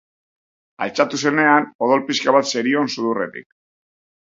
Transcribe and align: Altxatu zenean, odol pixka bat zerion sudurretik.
Altxatu 0.85 1.21
zenean, 1.27 1.69
odol 1.89 2.03
pixka 2.11 2.37
bat 2.41 2.53
zerion 2.57 2.95
sudurretik. 2.97 3.51